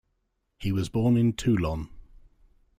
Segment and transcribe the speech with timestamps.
[0.57, 1.87] He was born in Toulon.